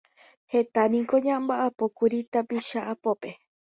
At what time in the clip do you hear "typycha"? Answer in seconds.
2.31-2.79